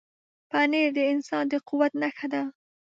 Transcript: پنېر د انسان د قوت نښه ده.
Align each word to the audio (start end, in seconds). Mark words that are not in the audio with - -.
پنېر 0.49 0.89
د 0.97 0.99
انسان 1.13 1.43
د 1.51 1.53
قوت 1.67 1.91
نښه 2.01 2.27
ده. 2.33 2.41